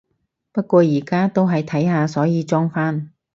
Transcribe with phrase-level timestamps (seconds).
[0.51, 3.11] 不過而家係想睇下，所以裝返